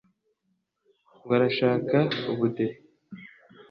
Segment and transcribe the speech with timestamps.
[1.21, 1.97] ngo arashaka
[2.31, 2.75] ubudehe